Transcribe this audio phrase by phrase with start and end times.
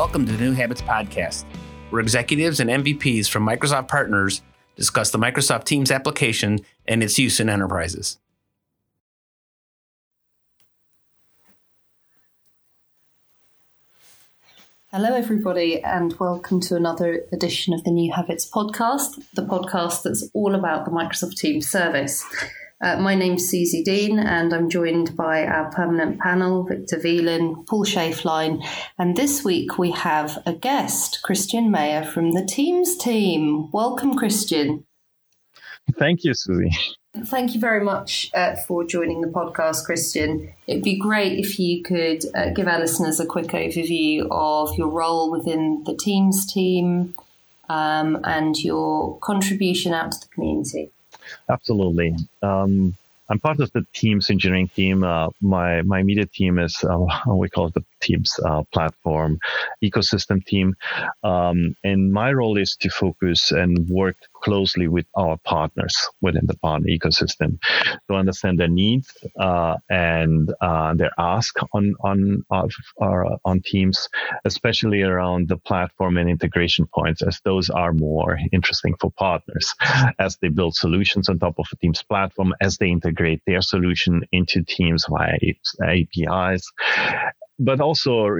[0.00, 1.44] Welcome to the New Habits Podcast,
[1.90, 4.40] where executives and MVPs from Microsoft partners
[4.74, 8.16] discuss the Microsoft Teams application and its use in enterprises.
[14.90, 20.30] Hello, everybody, and welcome to another edition of the New Habits podcast, the podcast that's
[20.32, 22.24] all about the Microsoft Teams service.
[22.82, 27.84] Uh, my name's Susie Dean, and I'm joined by our permanent panel, Victor Velan, Paul
[27.84, 28.66] Schaeflein,
[28.96, 33.70] and this week we have a guest, Christian Mayer from the Teams team.
[33.70, 34.86] Welcome, Christian.
[35.98, 36.70] Thank you, Susie.
[37.24, 40.50] Thank you very much uh, for joining the podcast, Christian.
[40.66, 44.88] It'd be great if you could uh, give our listeners a quick overview of your
[44.88, 47.14] role within the Teams team
[47.68, 50.92] um, and your contribution out to the community.
[51.50, 52.16] Absolutely.
[52.42, 52.96] Um,
[53.28, 55.04] I'm part of the Teams engineering team.
[55.04, 56.98] Uh, my my immediate team is uh,
[57.34, 59.38] we call it the Teams uh, platform
[59.82, 60.74] ecosystem team,
[61.22, 66.56] um, and my role is to focus and work closely with our partners within the
[66.58, 67.58] partner ecosystem
[68.08, 74.08] to understand their needs uh, and uh, their ask on on on teams,
[74.44, 79.74] especially around the platform and integration points, as those are more interesting for partners.
[80.18, 84.22] As they build solutions on top of a team's platform, as they integrate their solution
[84.32, 85.38] into teams via
[85.82, 86.72] APIs,
[87.60, 88.38] but also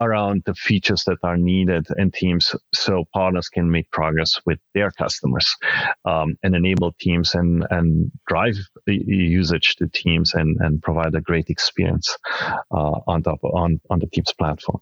[0.00, 4.90] around the features that are needed in teams so partners can make progress with their
[4.92, 5.56] customers
[6.04, 8.54] um, and enable teams and, and drive
[8.86, 12.16] usage to teams and, and provide a great experience
[12.70, 14.80] uh, on top on, on the teams platform.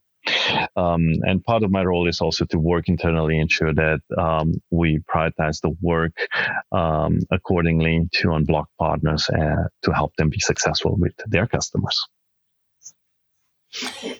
[0.75, 4.99] Um, and part of my role is also to work internally, ensure that um, we
[5.09, 6.13] prioritize the work
[6.73, 11.97] um, accordingly to unblock partners uh, to help them be successful with their customers.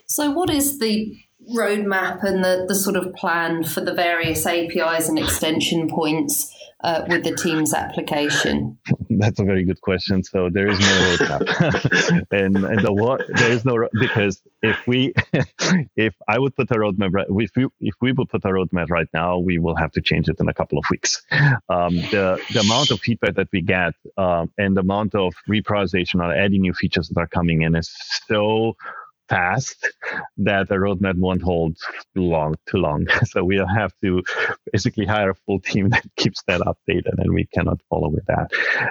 [0.07, 1.17] So, what is the
[1.55, 6.53] roadmap and the, the sort of plan for the various APIs and extension points
[6.83, 8.79] uh, with the Teams application?
[9.11, 10.23] That's a very good question.
[10.23, 15.15] So there is no roadmap, and and the what there is no because if we
[15.97, 18.91] if I would put a roadmap right, if we if we would put a roadmap
[18.91, 21.23] right now, we will have to change it in a couple of weeks.
[21.69, 26.17] Um, the the amount of feedback that we get um, and the amount of reprioritization
[26.17, 27.91] or adding new features that are coming in is
[28.29, 28.77] so
[29.29, 29.89] fast
[30.39, 31.77] that the roadmap won't hold
[32.17, 33.07] too long too long.
[33.27, 34.23] So we'll have to
[34.73, 38.51] basically hire a full team that keeps that updated and we cannot follow with that.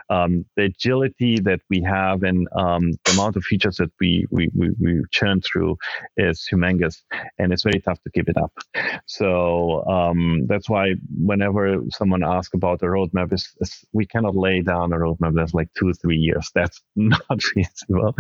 [0.10, 4.50] Um, the agility that we have and um, the amount of features that we, we,
[4.56, 5.78] we, we churn through
[6.18, 7.04] is humongous
[7.40, 8.54] and it's very tough to keep it up.
[9.08, 13.32] So um, that's why whenever someone asks about the roadmap
[13.94, 16.50] we cannot lay down a roadmap that's like two or three years.
[16.56, 18.16] That's not feasible.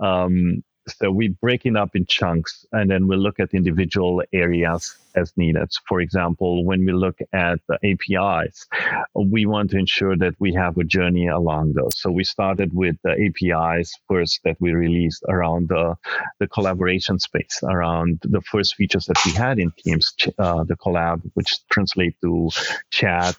[0.00, 4.96] Um, so we break it up in chunks and then we look at individual areas
[5.14, 5.70] as needed.
[5.88, 8.66] For example, when we look at the APIs,
[9.14, 11.98] we want to ensure that we have a journey along those.
[12.00, 15.96] So we started with the APIs first that we released around the,
[16.38, 21.22] the collaboration space, around the first features that we had in Teams, uh, the collab,
[21.34, 22.50] which translate to
[22.90, 23.36] chat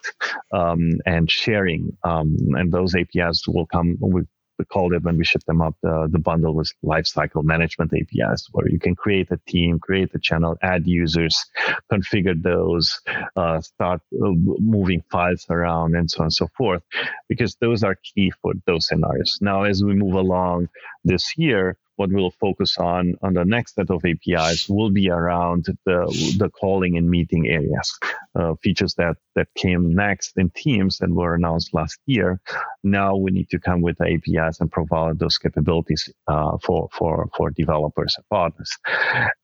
[0.52, 1.96] um, and sharing.
[2.04, 4.28] Um, and those APIs will come with
[4.60, 5.76] we called it when we shipped them up.
[5.82, 10.20] The, the bundle was lifecycle management APIs, where you can create a team, create a
[10.20, 11.44] channel, add users,
[11.92, 13.00] configure those,
[13.36, 16.84] uh, start uh, moving files around, and so on and so forth,
[17.30, 19.40] because those are key for those scenarios.
[19.42, 20.70] Now, as we move along
[21.06, 25.66] this year, what we'll focus on on the next set of APIs will be around
[25.86, 26.00] the,
[26.38, 28.00] the calling and meeting areas,
[28.36, 32.40] uh, features that, that came next in Teams and were announced last year.
[32.84, 37.30] Now we need to come with the APIs and provide those capabilities uh, for, for,
[37.36, 38.72] for developers and partners.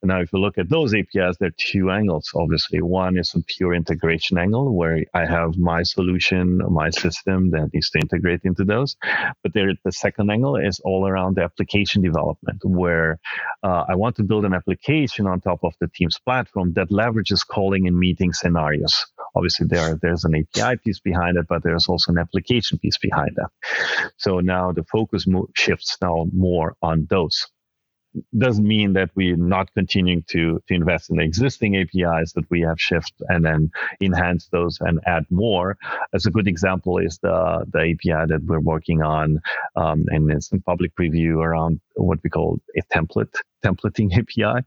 [0.02, 2.80] Now, if you look at those APIs, there are two angles, obviously.
[2.80, 7.90] One is a pure integration angle where I have my solution, my system that needs
[7.90, 8.96] to integrate into those.
[9.42, 13.18] But there, the second angle is all around the application development development where
[13.62, 17.46] uh, I want to build an application on top of the Teams platform that leverages
[17.46, 19.06] calling and meeting scenarios.
[19.34, 23.30] Obviously, there there's an API piece behind it, but there's also an application piece behind
[23.36, 23.50] that.
[24.16, 27.46] So now the focus mo- shifts now more on those
[28.38, 32.60] doesn't mean that we're not continuing to, to invest in the existing APIs that we
[32.60, 33.70] have shipped and then
[34.00, 35.76] enhance those and add more.
[36.14, 39.40] As a good example is the, the API that we're working on
[39.76, 43.34] um, and it's in public preview around what we call a template
[43.64, 44.64] templating API.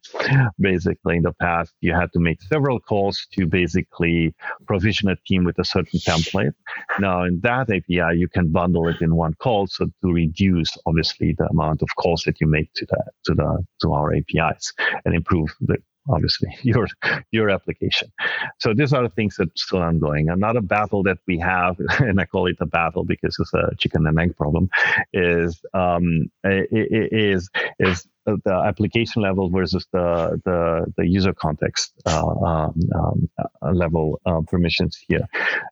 [0.59, 4.35] Basically, in the past, you had to make several calls to basically
[4.67, 6.53] provision a team with a certain template.
[6.99, 11.35] Now, in that API, you can bundle it in one call, so to reduce obviously
[11.37, 14.73] the amount of calls that you make to the to the to our APIs
[15.05, 15.77] and improve the
[16.09, 16.87] obviously your
[17.31, 18.11] your application.
[18.59, 20.29] So these are the things that still ongoing.
[20.29, 24.07] Another battle that we have, and I call it a battle because it's a chicken
[24.07, 24.69] and egg problem,
[25.13, 27.49] is um, is
[27.79, 34.19] is the application level versus the the, the user context uh, um, um, uh, level
[34.25, 35.27] uh, permissions here.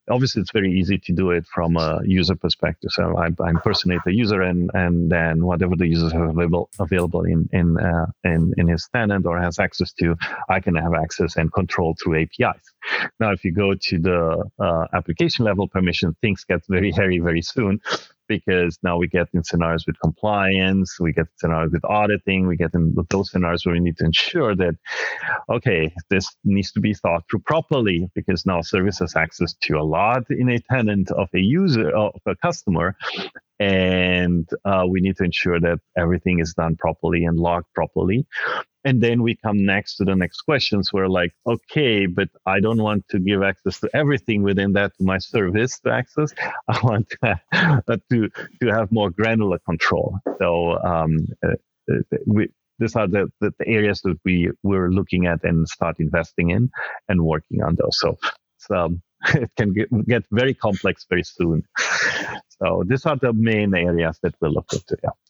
[0.10, 2.92] Obviously, it's very easy to do it from a user perspective.
[2.92, 7.24] So I, I impersonate the user, and and then whatever the user has available available
[7.24, 10.16] in in uh, in in his tenant or has access to,
[10.50, 12.64] I can have access and control through APIs.
[13.20, 17.42] Now, if you go to the uh, application level permission, things get very hairy very
[17.42, 17.80] soon
[18.28, 22.74] because now we get in scenarios with compliance, we get scenarios with auditing, we get
[22.74, 24.76] in those scenarios where we need to ensure that,
[25.50, 29.84] okay, this needs to be thought through properly because now service has access to a
[29.84, 32.96] lot in a tenant of a user, of a customer.
[33.60, 38.28] And uh, we need to ensure that everything is done properly and logged properly.
[38.84, 42.82] And then we come next to the next questions where like, okay, but I don't
[42.82, 46.34] want to give access to everything within that my service to access.
[46.70, 47.42] I want to,
[48.12, 48.30] to,
[48.62, 50.18] to have more granular control.
[50.40, 51.56] So um, uh,
[51.92, 52.48] uh, we,
[52.80, 56.70] these are the, the, areas that we we're looking at and start investing in
[57.10, 58.00] and working on those.
[58.00, 58.18] So,
[58.58, 58.98] so
[59.36, 61.64] it can get, get very complex very soon.
[62.50, 64.98] So these are the main areas that we'll look into.
[65.04, 65.27] Yeah.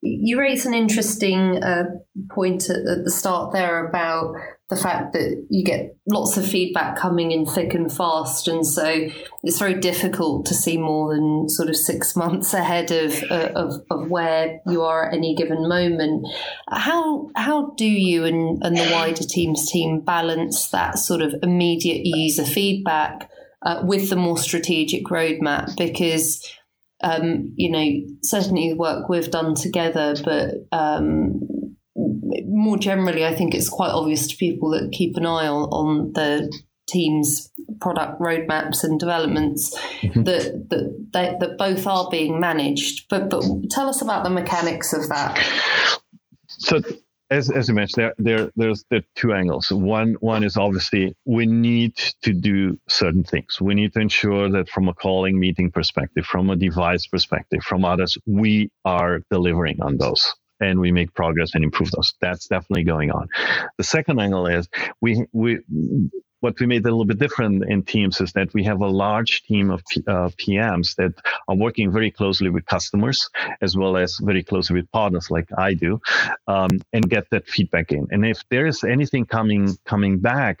[0.00, 1.84] You raise an interesting uh,
[2.30, 4.36] point at, at, the start there about
[4.68, 9.08] the fact that you get lots of feedback coming in thick and fast, and so
[9.42, 13.74] it's very difficult to see more than sort of six months ahead of uh, of,
[13.90, 16.26] of, where you are at any given moment.
[16.70, 22.02] How how do you and, and the wider teams team balance that sort of immediate
[22.04, 23.30] user feedback
[23.62, 25.76] uh, with the more strategic roadmap?
[25.76, 26.46] Because
[27.02, 31.40] um, you know, certainly the work we've done together, but um,
[32.46, 36.12] more generally, I think it's quite obvious to people that keep an eye on, on
[36.12, 36.52] the
[36.88, 40.22] team's product roadmaps and developments mm-hmm.
[40.24, 43.06] that that they, that both are being managed.
[43.08, 45.38] But but tell us about the mechanics of that.
[46.48, 46.80] So
[47.30, 49.70] as, as you mentioned, there, there there's there two angles.
[49.70, 53.60] One one is obviously we need to do certain things.
[53.60, 57.84] We need to ensure that from a calling meeting perspective, from a device perspective, from
[57.84, 62.14] others, we are delivering on those and we make progress and improve those.
[62.20, 63.28] That's definitely going on.
[63.78, 64.68] The second angle is
[65.00, 65.60] we we
[66.40, 69.42] what we made a little bit different in teams is that we have a large
[69.44, 71.14] team of uh, PMs that
[71.48, 73.28] are working very closely with customers
[73.60, 76.00] as well as very closely with partners like I do,
[76.46, 78.06] um, and get that feedback in.
[78.10, 80.60] And if there is anything coming coming back,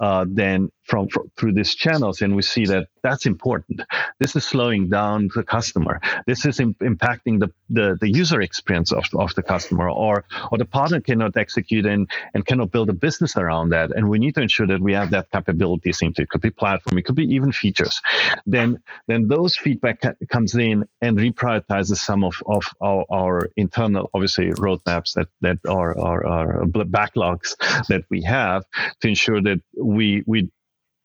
[0.00, 3.82] uh, then from, from, through these channels, and we see that that's important.
[4.20, 6.00] This is slowing down the customer.
[6.26, 10.58] This is Im- impacting the, the, the user experience of, of the customer, or or
[10.58, 13.90] the partner cannot execute and and cannot build a business around that.
[13.96, 16.22] And we need to ensure that we have that capabilities into.
[16.22, 18.00] It could be platform, it could be even features.
[18.46, 24.50] Then then those feedback comes in and reprioritizes some of, of our, our internal, obviously,
[24.52, 27.56] roadmaps that, that are, are, are backlogs
[27.88, 28.64] that we have
[29.00, 30.50] to ensure that we we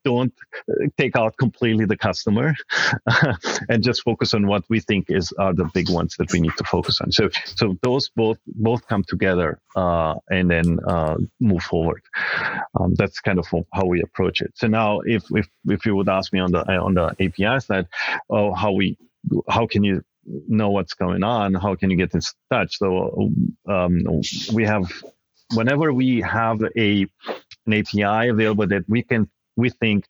[0.03, 0.33] don't
[0.69, 2.53] uh, take out completely the customer
[3.69, 6.55] and just focus on what we think is are the big ones that we need
[6.57, 7.12] to focus on.
[7.12, 12.01] So so those both both come together uh, and then uh, move forward.
[12.79, 14.51] Um, that's kind of how we approach it.
[14.55, 17.88] So now, if if if you would ask me on the on the API side,
[18.29, 18.98] oh, how we
[19.50, 21.53] how can you know what's going on?
[21.53, 22.77] How can you get in touch?
[22.77, 23.29] So
[23.67, 24.22] um,
[24.53, 24.91] we have
[25.53, 27.05] whenever we have a
[27.65, 30.07] an API available that we can we think,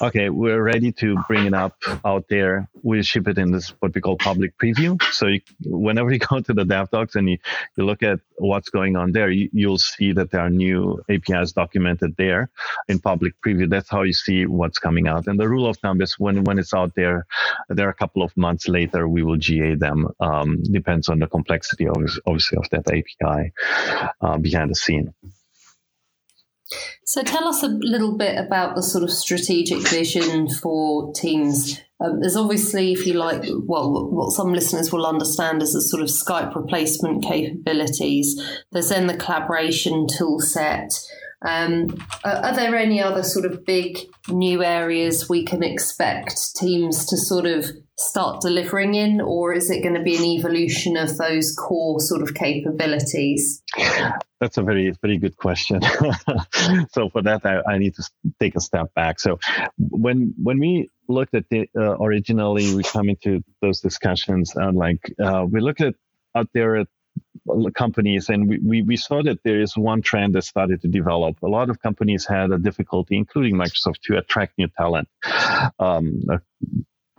[0.00, 2.68] okay, we're ready to bring it up out there.
[2.82, 5.00] We'll ship it in this what we call public preview.
[5.12, 7.38] So you, whenever you go to the dev docs and you,
[7.76, 11.52] you look at what's going on there, you, you'll see that there are new APIs
[11.52, 12.50] documented there
[12.88, 13.68] in public preview.
[13.68, 15.26] That's how you see what's coming out.
[15.26, 17.26] And the rule of thumb is when when it's out there,
[17.68, 20.08] there are a couple of months later we will GA them.
[20.20, 23.52] Um, depends on the complexity, obviously, of that API
[24.20, 25.12] uh, behind the scene.
[27.04, 31.80] So tell us a little bit about the sort of strategic vision for teams.
[32.00, 36.02] Um, there's obviously, if you like, well, what some listeners will understand as the sort
[36.02, 38.40] of Skype replacement capabilities.
[38.70, 40.92] There's then the collaboration tool set.
[41.44, 43.98] Um, are there any other sort of big
[44.28, 47.66] new areas we can expect teams to sort of
[47.98, 52.22] start delivering in, or is it going to be an evolution of those core sort
[52.22, 53.62] of capabilities?
[54.40, 55.80] That's a very, very good question.
[56.92, 58.04] so for that, I, I, need to
[58.40, 59.20] take a step back.
[59.20, 59.38] So
[59.76, 65.14] when when we looked at it uh, originally, we come into those discussions and like
[65.22, 65.94] uh, we looked at
[66.34, 66.88] out there at
[67.74, 71.36] companies, and we, we, we saw that there is one trend that started to develop.
[71.42, 75.08] A lot of companies had a difficulty, including Microsoft, to attract new talent.
[75.78, 76.22] Um,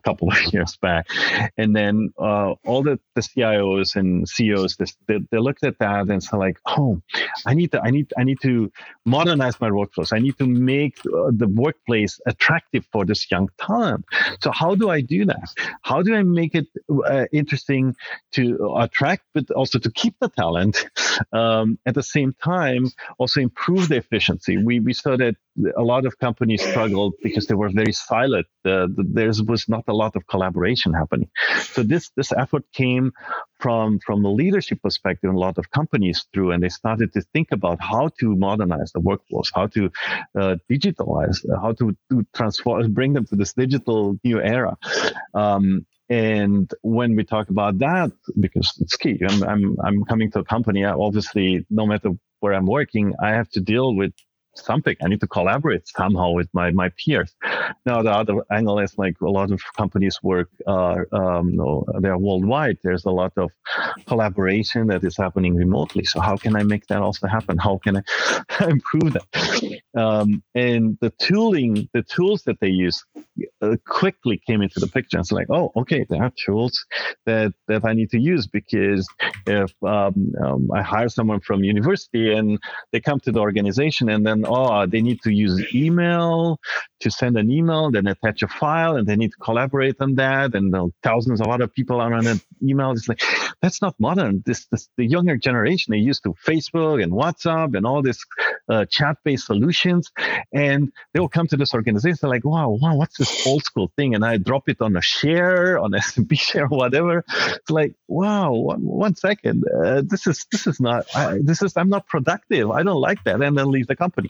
[0.03, 1.07] couple of years back.
[1.57, 6.23] And then uh, all the, the CIOs and CEOs, they, they looked at that and
[6.23, 7.01] said like, oh,
[7.45, 8.71] I need to, I need, I need to
[9.05, 10.13] modernize my workflows.
[10.13, 14.05] I need to make uh, the workplace attractive for this young talent.
[14.41, 15.49] So how do I do that?
[15.81, 17.95] How do I make it uh, interesting
[18.33, 20.85] to attract, but also to keep the talent?
[21.31, 24.57] Um, at the same time, also improve the efficiency.
[24.57, 25.35] We, we saw that
[25.77, 28.47] a lot of companies struggled because they were very silent.
[28.65, 31.29] Uh, there was not a lot of collaboration happening.
[31.61, 33.11] So this this effort came
[33.59, 37.21] from from the leadership perspective in a lot of companies through, and they started to
[37.33, 39.91] think about how to modernize the workforce, how to
[40.39, 44.77] uh, digitalize, how to, to transform, bring them to this digital new era.
[45.33, 50.39] Um, and when we talk about that, because it's key, I'm, I'm, I'm coming to
[50.39, 54.13] a company, obviously, no matter where I'm working, I have to deal with
[54.55, 54.95] something.
[55.03, 57.33] I need to collaborate somehow with my, my peers.
[57.85, 61.57] Now, the other angle is like a lot of companies work, uh, um,
[61.99, 62.77] they're worldwide.
[62.83, 63.51] There's a lot of
[64.05, 66.03] collaboration that is happening remotely.
[66.05, 67.57] So how can I make that also happen?
[67.57, 69.81] How can I improve that?
[69.95, 73.03] Um, and the tooling, the tools that they use
[73.61, 75.19] uh, quickly came into the picture.
[75.19, 76.85] It's like, oh, okay, there are tools
[77.25, 79.07] that, that I need to use because
[79.45, 82.59] if um, um I hire someone from university and
[82.91, 86.59] they come to the organization and then oh, they need to use email
[87.01, 90.55] to send an email, then attach a file, and they need to collaborate on that.
[90.55, 90.73] And
[91.03, 92.91] thousands of other people are on an email.
[92.91, 93.21] It's like
[93.61, 94.43] that's not modern.
[94.45, 98.19] This, this the younger generation they used to Facebook and WhatsApp and all these
[98.69, 100.11] uh, chat-based solutions,
[100.53, 102.17] and they will come to this organization.
[102.21, 104.15] They're like, wow, wow, what's this old school thing?
[104.15, 107.23] And I drop it on a share, on SMB share, whatever.
[107.27, 111.05] It's like, wow, one, one second, uh, this is this is not.
[111.15, 112.71] I, this is I'm not productive.
[112.71, 114.29] I don't like that, and then leave the company.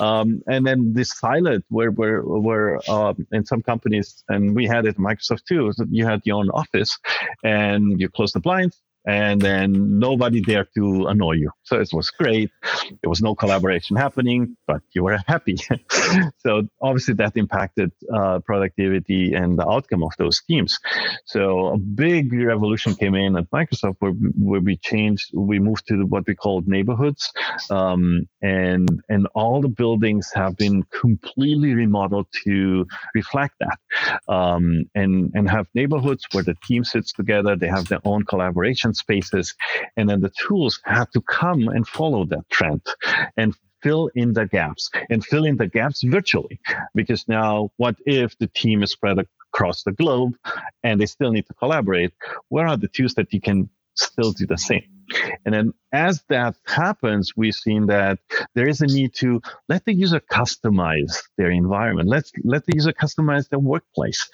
[0.00, 4.86] Um, and then this pilot where where where um, in some companies, and we had
[4.86, 6.96] it at Microsoft too, you had your own office,
[7.42, 11.50] and you close the blinds, and then nobody dared to annoy you.
[11.62, 12.50] So it was great.
[13.02, 15.56] There was no collaboration happening, but you were happy.
[16.38, 20.76] so obviously that impacted uh, productivity and the outcome of those teams.
[21.24, 26.04] So a big revolution came in at Microsoft where, where we changed, we moved to
[26.06, 27.32] what we called neighborhoods,
[27.70, 33.78] um, and and all the buildings have been completely remodeled to reflect that,
[34.32, 37.56] um, and and have neighborhoods where the team sits together.
[37.56, 39.54] They have their own collaboration spaces.
[39.96, 42.82] And then the tools had to come and follow that trend
[43.36, 46.60] and fill in the gaps and fill in the gaps virtually.
[46.94, 50.34] Because now, what if the team is spread across the globe
[50.82, 52.12] and they still need to collaborate?
[52.48, 54.95] Where are the tools that you can still do the same?
[55.44, 58.18] And then as that happens, we've seen that
[58.54, 62.08] there is a need to let the user customize their environment.
[62.08, 64.28] Let's let the user customize their workplace.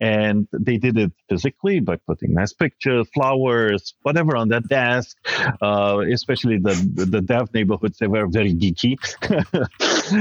[0.00, 5.16] And they did it physically by putting nice pictures, flowers, whatever on that desk.
[5.62, 8.96] Uh, especially the, the dev neighborhoods, they were very geeky,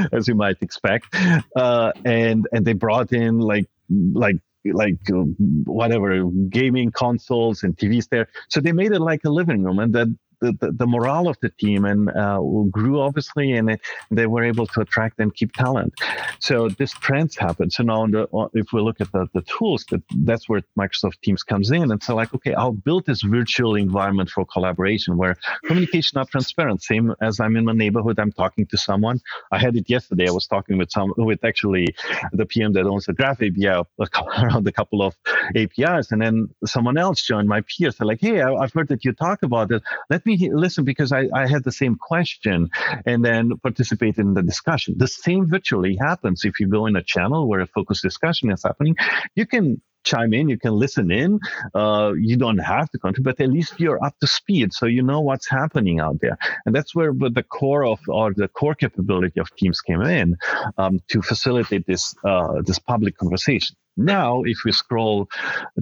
[0.13, 1.13] as you might expect.
[1.55, 4.37] Uh, and and they brought in like like
[4.73, 5.23] like uh,
[5.65, 8.27] whatever gaming consoles and TVs there.
[8.49, 10.07] So they made it like a living room, and that
[10.41, 12.39] the, the, the, morale of the team and uh,
[12.69, 15.93] grew obviously and it, they were able to attract and keep talent.
[16.39, 17.73] So this trends happened.
[17.73, 21.43] So now the, if we look at the, the tools that that's where microsoft teams
[21.43, 21.91] comes in.
[21.91, 26.81] And so like okay i'll build this virtual environment for collaboration where communication are transparent
[26.81, 29.19] same as i'm in my neighborhood i'm talking to someone.
[29.51, 30.27] I had it yesterday.
[30.27, 31.87] I was talking with some with actually
[32.33, 33.67] the pm that owns the graph api
[34.37, 35.15] around a couple of
[35.55, 39.13] apis and then someone else joined my peers they're like hey i've heard that you
[39.13, 39.83] talk about it.
[40.09, 42.69] Let me listen because I, I had the same question
[43.05, 44.95] and then participate in the discussion.
[44.97, 48.63] The same virtually happens if you go in a channel where a focused discussion is
[48.63, 48.95] happening.
[49.35, 51.39] You can chime in, you can listen in.
[51.73, 55.01] Uh, you don't have to contribute, but at least you're up to speed, so you
[55.01, 56.37] know what's happening out there.
[56.65, 60.37] And that's where the core of or the core capability of Teams came in
[60.77, 63.75] um, to facilitate this uh, this public conversation.
[63.97, 65.27] Now, if we scroll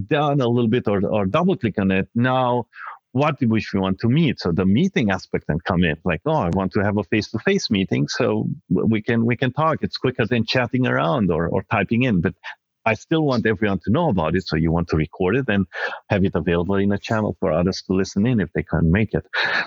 [0.08, 2.68] down a little bit or, or double click on it, now
[3.14, 4.40] what do we want to meet?
[4.40, 7.70] So the meeting aspect can come in, like, oh, I want to have a face-to-face
[7.70, 9.78] meeting, so we can we can talk.
[9.82, 12.22] It's quicker than chatting around or, or typing in.
[12.22, 12.34] But
[12.86, 14.48] I still want everyone to know about it.
[14.48, 15.66] So you want to record it and
[16.10, 19.14] have it available in a channel for others to listen in if they can't make
[19.14, 19.26] it.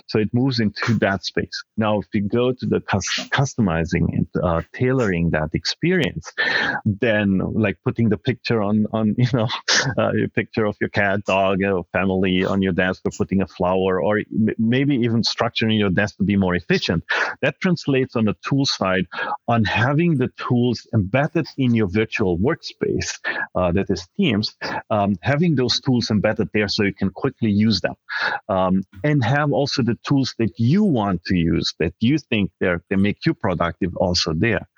[0.08, 1.64] So it moves into that space.
[1.76, 6.32] Now, if you go to the customizing and uh, tailoring that experience,
[6.85, 9.49] then like putting the picture on, on you know,
[9.99, 13.46] uh, a picture of your cat, dog, or family on your desk, or putting a
[13.46, 14.20] flower, or
[14.58, 17.04] maybe even structuring your desk to be more efficient.
[17.42, 19.06] That translates on the tool side
[19.49, 23.05] on having the tools embedded in your virtual workspace,
[23.54, 24.56] uh, that is Teams,
[24.90, 27.94] um, having those tools embedded there so you can quickly use them,
[28.48, 32.75] um, and have also the tools that you want to use that you think they
[32.88, 34.68] they make you productive also there.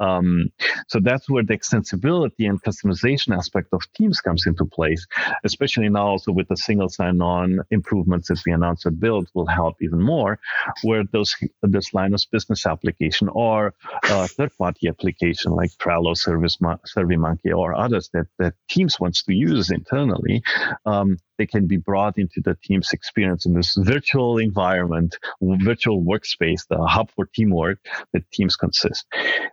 [0.00, 0.50] Um,
[0.88, 5.06] so that's where the extensibility and customization aspect of Teams comes into place,
[5.44, 9.76] especially now also with the single sign-on improvements that we announced at Build will help
[9.80, 10.38] even more,
[10.82, 13.74] where those this Linus business application or
[14.04, 16.56] a third-party application like Trello, Service
[16.96, 20.42] SurveyMonkey, or others that that Teams wants to use internally,
[20.86, 26.66] um, they can be brought into the Teams experience in this virtual environment, virtual workspace,
[26.68, 27.78] the hub for teamwork
[28.12, 29.04] that Teams consists.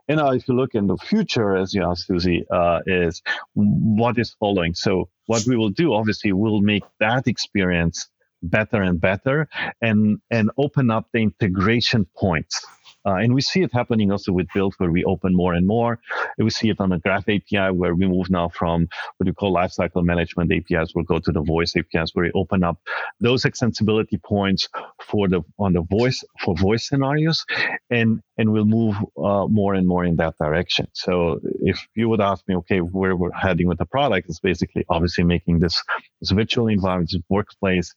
[0.07, 3.21] And now, if you look in the future, as you asked, Susie, uh, is
[3.53, 4.73] what is following.
[4.73, 8.09] So what we will do, obviously, we'll make that experience
[8.43, 9.47] better and better
[9.81, 12.65] and and open up the integration points
[13.05, 15.99] uh, and we see it happening also with Build, where we open more and more.
[16.37, 19.33] And we see it on the Graph API, where we move now from what we
[19.33, 20.93] call lifecycle management APIs.
[20.93, 22.77] We'll go to the voice APIs, where we open up
[23.19, 24.69] those extensibility points
[25.01, 27.45] for the on the voice for voice scenarios,
[27.89, 30.87] and and we'll move uh, more and more in that direction.
[30.93, 34.83] So if you would ask me, okay, where we're heading with the product, it's basically
[34.89, 35.81] obviously making this,
[36.19, 37.93] this virtual environment, this workplace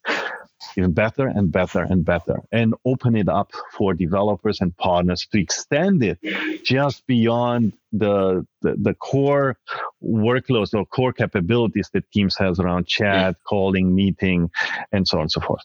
[0.76, 5.40] even better and better and better and open it up for developers and partners to
[5.40, 6.18] extend it
[6.64, 9.56] just beyond the, the, the core
[10.02, 14.50] workloads or core capabilities that teams has around chat calling meeting
[14.92, 15.64] and so on and so forth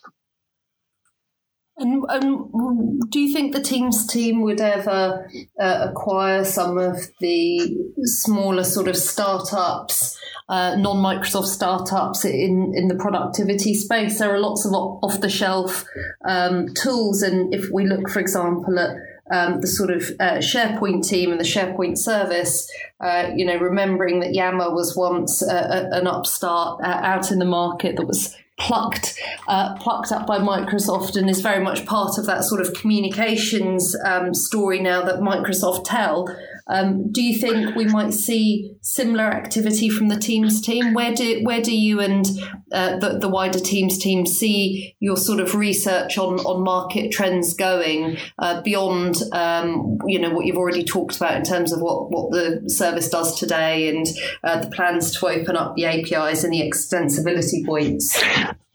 [1.80, 7.76] and, and, do you think the Teams team would ever uh, acquire some of the
[8.04, 10.18] smaller sort of startups,
[10.48, 14.18] uh, non Microsoft startups in, in the productivity space?
[14.18, 15.84] There are lots of off the shelf
[16.24, 17.22] um, tools.
[17.22, 18.96] And if we look, for example, at
[19.32, 24.20] um, the sort of uh, SharePoint team and the SharePoint service, uh, you know, remembering
[24.20, 29.18] that Yammer was once an upstart uh, out in the market that was plucked
[29.48, 33.96] uh, plucked up by Microsoft and is very much part of that sort of communications
[34.04, 36.28] um, story now that Microsoft tell.
[36.70, 40.94] Um, do you think we might see similar activity from the Teams team?
[40.94, 42.26] Where do where do you and
[42.72, 47.54] uh, the, the wider Teams team see your sort of research on on market trends
[47.54, 52.10] going uh, beyond um, you know what you've already talked about in terms of what
[52.10, 54.06] what the service does today and
[54.44, 58.22] uh, the plans to open up the APIs and the extensibility points?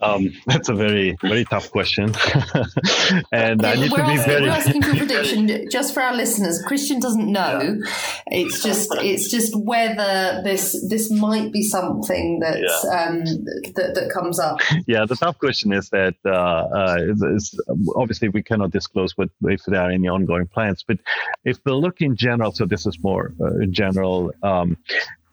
[0.01, 2.05] Um, that's a very, very tough question.
[3.31, 4.41] and I need we're to be asking, very.
[4.43, 6.61] We're asking for prediction just for our listeners.
[6.61, 7.79] Christian doesn't know.
[8.27, 13.05] It's just, it's just whether this this might be something that yeah.
[13.05, 13.23] um,
[13.75, 14.59] that, that comes up.
[14.87, 16.97] Yeah, the tough question is that uh, uh,
[17.35, 17.59] is,
[17.95, 20.83] obviously we cannot disclose what if there are any ongoing plans.
[20.85, 20.97] But
[21.43, 24.33] if we look in general, so this is more uh, general.
[24.43, 24.77] Um,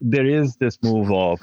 [0.01, 1.40] there is this move of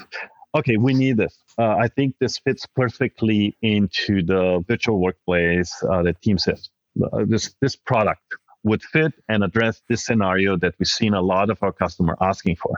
[0.56, 1.38] okay, we need this.
[1.60, 6.70] Uh, I think this fits perfectly into the virtual workplace uh, that Teams has.
[7.04, 8.24] Uh, this this product
[8.64, 12.56] would fit and address this scenario that we've seen a lot of our customer asking
[12.56, 12.76] for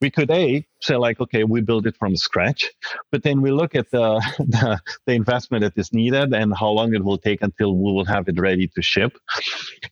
[0.00, 2.70] we could a say like okay we build it from scratch.
[3.10, 6.94] But then we look at the, the, the investment that is needed and how long
[6.94, 9.16] it will take until we will have it ready to ship.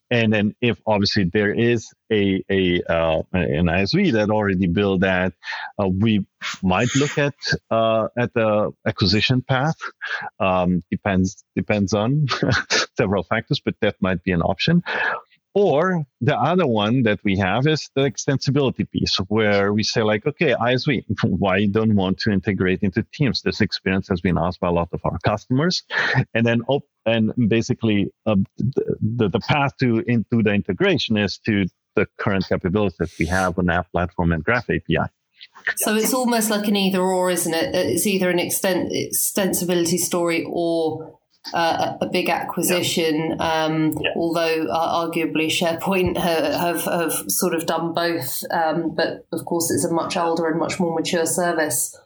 [0.09, 5.33] And then if obviously there is a, a uh, an isv that already built that
[5.81, 6.25] uh, we
[6.61, 7.35] might look at
[7.69, 9.75] uh, at the acquisition path.
[10.39, 12.27] Um, depends depends on
[12.97, 14.83] several factors but that might be an option
[15.53, 20.25] or the other one that we have is the extensibility piece, where we say like,
[20.25, 23.41] okay, ISV, why don't want to integrate into Teams?
[23.41, 25.83] This experience has been asked by a lot of our customers,
[26.33, 31.65] and then op- and basically uh, the, the path to into the integration is to
[31.95, 35.09] the current capabilities that we have on App Platform and Graph API.
[35.75, 37.75] So it's almost like an either or, isn't it?
[37.75, 41.19] It's either an extent extensibility story or
[41.53, 44.11] uh, a big acquisition, um, yeah.
[44.15, 48.43] although uh, arguably SharePoint have, have sort of done both.
[48.51, 51.97] Um, but of course, it's a much older and much more mature service.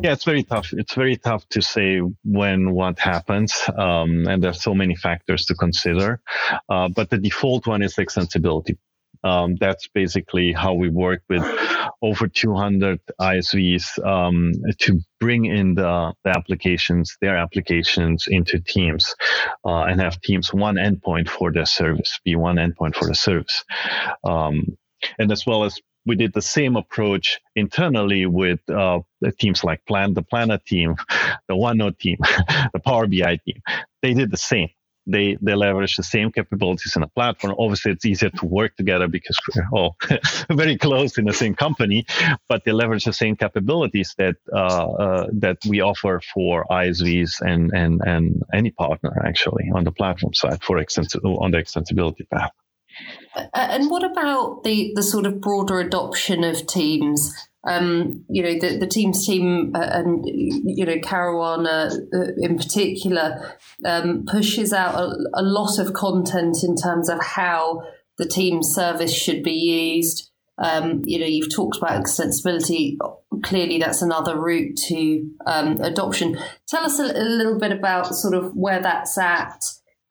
[0.00, 0.72] Yeah, it's very tough.
[0.72, 5.54] It's very tough to say when what happens, um, and there's so many factors to
[5.54, 6.20] consider.
[6.68, 8.76] Uh, but the default one is extensibility.
[9.26, 11.44] Um, that's basically how we work with
[12.00, 19.14] over 200 ISVs um, to bring in the, the, applications, their applications into Teams,
[19.64, 23.64] uh, and have Teams one endpoint for their service, be one endpoint for the service,
[24.22, 24.76] um,
[25.18, 29.00] and as well as we did the same approach internally with uh,
[29.40, 30.94] teams like Plan, the Planner team,
[31.48, 32.18] the OneNote team,
[32.72, 33.60] the Power BI team.
[34.02, 34.68] They did the same
[35.06, 37.54] they they leverage the same capabilities in a platform.
[37.58, 39.96] Obviously, it's easier to work together because we're all
[40.50, 42.06] very close in the same company,
[42.48, 47.70] but they leverage the same capabilities that uh, uh, that we offer for ISVs and
[47.72, 52.52] and and any partner actually on the platform side for extens- on the extensibility path.
[53.54, 57.32] And what about the the sort of broader adoption of teams?
[57.66, 63.56] Um, you know, the, the Teams team uh, and, you know, Karuana uh, in particular
[63.84, 67.82] um, pushes out a, a, lot of content in terms of how
[68.18, 70.30] the team service should be used.
[70.58, 72.96] Um, you know, you've talked about extensibility.
[73.42, 76.38] Clearly, that's another route to um, adoption.
[76.68, 79.62] Tell us a, a, little bit about sort of where that's at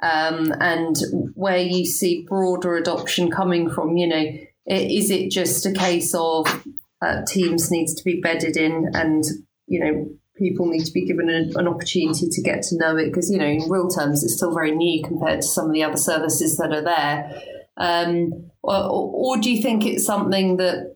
[0.04, 0.96] um, and
[1.34, 3.98] where you see broader adoption coming from.
[3.98, 4.26] You know,
[4.68, 6.64] is it just a case of
[7.02, 9.24] uh, teams needs to be bedded in and
[9.68, 13.06] you know people need to be given a, an opportunity to get to know it
[13.06, 15.84] because you know in real terms it's still very new compared to some of the
[15.84, 17.42] other services that are there.
[17.78, 20.96] Um, or, or, do you think it's something that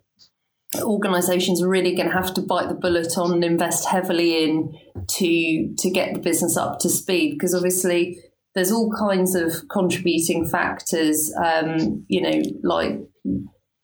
[0.82, 4.74] organizations are really going to have to bite the bullet on and invest heavily in
[5.08, 7.34] to to get the business up to speed?
[7.34, 8.18] Because obviously
[8.56, 13.00] there's all kinds of contributing factors um, you know like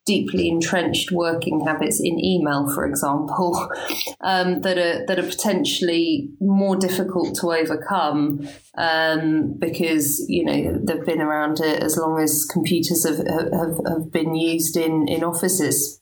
[0.06, 3.70] deeply entrenched working habits in email, for example,
[4.22, 11.06] um, that are that are potentially more difficult to overcome um, because you know they've
[11.06, 16.00] been around as long as computers have, have, have been used in in offices.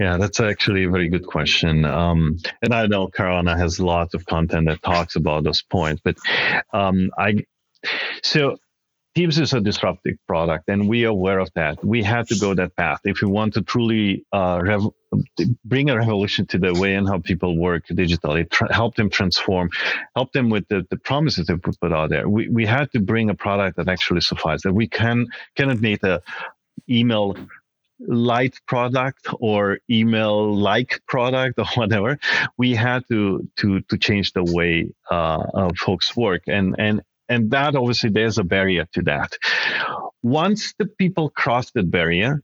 [0.00, 1.84] Yeah, that's actually a very good question.
[1.84, 6.16] Um, and I know Karuana has lots of content that talks about those points, but
[6.72, 7.44] um, I
[8.22, 8.56] so
[9.16, 11.82] Teams is a disruptive product, and we are aware of that.
[11.82, 14.90] We had to go that path if we want to truly uh, rev-
[15.64, 19.70] bring a revolution to the way and how people work digitally, tra- help them transform,
[20.14, 22.28] help them with the, the promises that we put out there.
[22.28, 24.64] We, we had to bring a product that actually suffices.
[24.64, 26.20] That we can cannot make a
[26.86, 27.38] email
[28.00, 32.18] light product or email like product or whatever
[32.58, 37.74] we had to to to change the way uh, folks work and and and that
[37.74, 39.32] obviously there's a barrier to that.
[40.22, 42.42] Once the people cross that barrier,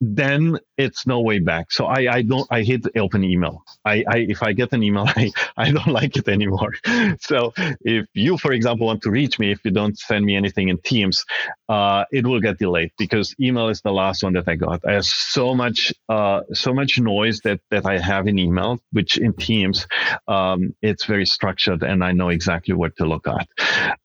[0.00, 1.72] then it's no way back.
[1.72, 3.62] So I, I don't I hate open email.
[3.84, 6.72] I, I if I get an email, I, I don't like it anymore.
[7.20, 10.68] So if you, for example, want to reach me, if you don't send me anything
[10.68, 11.24] in Teams,
[11.68, 14.80] uh, it will get delayed because email is the last one that I got.
[14.86, 19.18] I have so much uh, so much noise that that I have in email, which
[19.18, 19.86] in Teams,
[20.28, 23.48] um, it's very structured and I know exactly what to look at.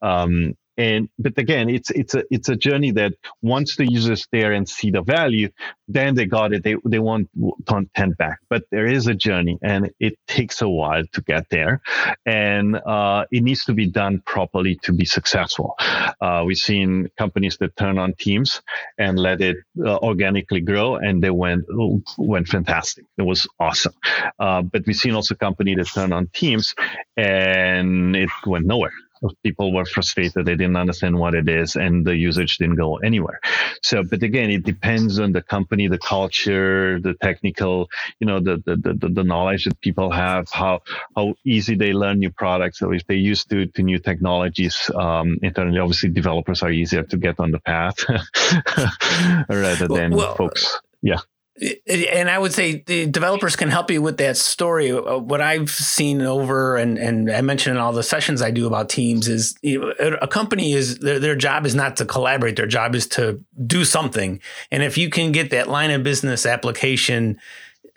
[0.01, 4.51] Um, and but again it's it's a it's a journey that once the users there
[4.57, 5.49] and see the value
[5.93, 6.63] then they got it.
[6.63, 7.29] They, they want
[7.67, 8.39] content back.
[8.49, 11.81] But there is a journey and it takes a while to get there.
[12.25, 15.75] And uh, it needs to be done properly to be successful.
[16.21, 18.61] Uh, we've seen companies that turn on teams
[18.97, 21.65] and let it uh, organically grow and they went
[22.17, 23.05] went fantastic.
[23.17, 23.93] It was awesome.
[24.39, 26.73] Uh, but we've seen also company that turn on teams
[27.17, 28.93] and it went nowhere
[29.43, 30.45] people were frustrated.
[30.45, 33.39] They didn't understand what it is and the usage didn't go anywhere.
[33.81, 38.61] So but again it depends on the company the culture the technical you know the
[38.65, 40.81] the, the, the knowledge that people have how
[41.15, 45.37] how easy they learn new products so if they're used to, to new technologies um,
[45.41, 45.79] internally.
[45.79, 47.97] Obviously developers are easier to get on the path
[49.49, 50.79] rather than well, folks.
[51.01, 51.19] Yeah
[51.87, 54.91] and I would say the developers can help you with that story.
[54.91, 58.67] Uh, what I've seen over, and, and I mentioned in all the sessions I do
[58.67, 62.55] about teams, is you know, a company is their, their job is not to collaborate.
[62.55, 64.39] Their job is to do something.
[64.71, 67.39] And if you can get that line of business application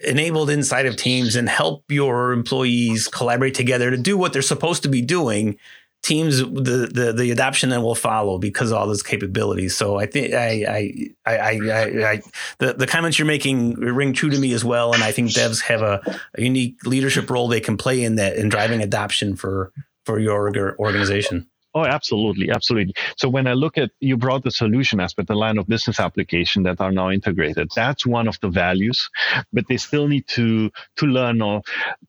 [0.01, 4.83] enabled inside of teams and help your employees collaborate together to do what they're supposed
[4.83, 5.57] to be doing,
[6.05, 9.75] teams the, the the adoption that will follow because of all those capabilities.
[9.75, 12.23] So I think I I I, I, I
[12.59, 15.63] the the comments you're making ring true to me as well, and I think devs
[15.63, 19.73] have a, a unique leadership role they can play in that in driving adoption for
[20.05, 21.49] for your organization.
[21.77, 22.95] Oh, absolutely, absolutely.
[23.17, 26.63] So when I look at you brought the solution aspect, the line of business application
[26.65, 27.69] that are now integrated.
[27.75, 29.11] That's one of the values,
[29.53, 31.63] but they still need to to learn or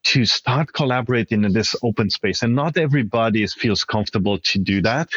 [0.03, 2.43] to start collaborating in this open space.
[2.43, 5.09] And not everybody feels comfortable to do that.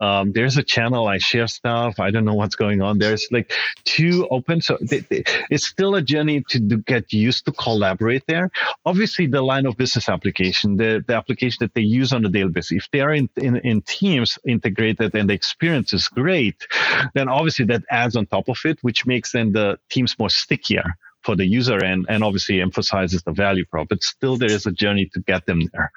[0.00, 1.98] Um, there's a channel I share stuff.
[1.98, 2.98] I don't know what's going on.
[2.98, 3.52] There's like
[3.84, 8.26] too open, so they, they, it's still a journey to, to get used to collaborate
[8.26, 8.50] there.
[8.84, 12.50] Obviously, the line of business application, the the application that they use on a daily
[12.50, 16.66] basis, if they are in in, in teams integrated and the experience is great,
[17.14, 20.96] then obviously that adds on top of it, which makes then the teams more stickier
[21.22, 23.88] for the user and, and obviously emphasizes the value prop.
[23.88, 25.90] But still, there is a journey to get them there.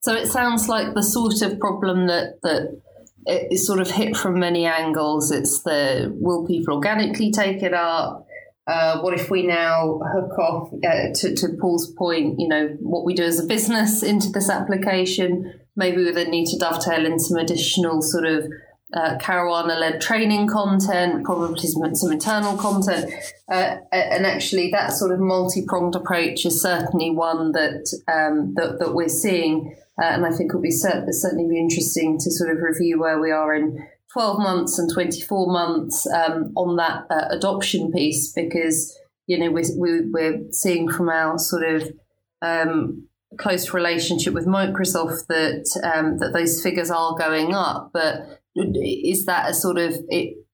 [0.00, 2.80] So it sounds like the sort of problem that that
[3.26, 5.30] is sort of hit from many angles.
[5.30, 8.26] It's the will people organically take it up?
[8.68, 12.38] Uh, what if we now hook off uh, to, to Paul's point?
[12.38, 16.46] You know what we do as a business into this application maybe we then need
[16.46, 18.46] to dovetail in some additional sort of
[18.94, 23.12] uh, Karuana led training content, probably some, some internal content.
[23.50, 28.78] Uh, and actually, that sort of multi pronged approach is certainly one that, um, that,
[28.78, 29.74] that, we're seeing.
[30.00, 33.20] Uh, and I think it'll be cert- certainly be interesting to sort of review where
[33.20, 38.96] we are in 12 months and 24 months um, on that uh, adoption piece because,
[39.26, 41.92] you know, we're, we're seeing from our sort of
[42.40, 43.08] um,
[43.38, 47.90] close relationship with Microsoft that um, that those figures are going up.
[47.92, 49.94] But is that a sort of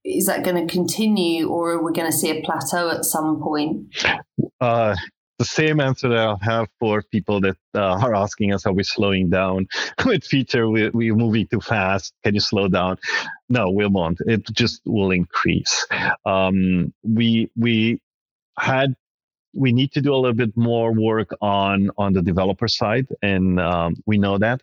[0.05, 3.41] is that going to continue, or are we going to see a plateau at some
[3.41, 3.95] point?
[4.61, 4.97] Uh,
[5.39, 8.85] the same answer that I'll have for people that uh, are asking us, are we
[8.85, 9.67] slowing down
[10.07, 10.69] with feature?
[10.69, 12.13] We, we're moving too fast.
[12.25, 12.99] Can you slow down?
[13.49, 14.19] No, we won't.
[14.27, 15.87] It just will increase.
[16.25, 18.01] Um, we we
[18.59, 18.95] had
[19.55, 23.61] we need to do a little bit more work on on the developer side and
[23.61, 24.63] um, we know that.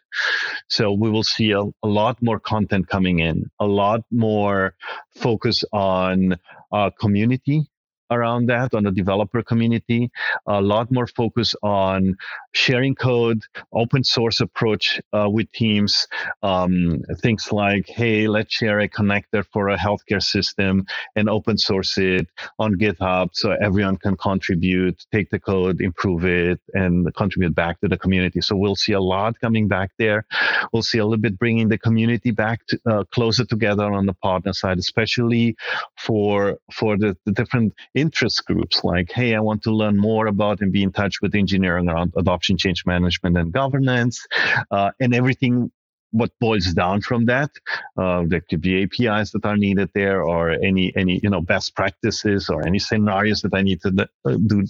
[0.68, 4.76] So we will see a, a, lot more content coming in a lot more
[5.16, 6.38] focus on
[6.72, 7.70] uh, community
[8.12, 10.12] around that on the developer community,
[10.48, 12.16] a lot more focus on
[12.54, 13.42] sharing code,
[13.74, 16.08] open source approach uh, with teams,
[16.44, 21.98] um, things like, hey, let's share a connector for a healthcare system and open source
[21.98, 27.80] it on GitHub so everyone can contribute, take the code, improve it, and contribute back
[27.82, 28.42] to the community.
[28.42, 30.26] So we'll see a lot coming back there.
[30.72, 34.14] We'll see a little bit bringing the community back to, uh, closer together on the
[34.14, 35.56] partner side, especially
[35.98, 40.62] for for the, the different interest groups like, hey, I want to learn more about
[40.62, 44.26] and be in touch with engineering around adoption change management and governance
[44.72, 45.72] uh, and everything
[46.12, 47.50] what boils down from that.
[47.98, 51.76] Uh, there could be APIs that are needed there, or any any you know best
[51.76, 54.66] practices, or any scenarios that I need to uh, do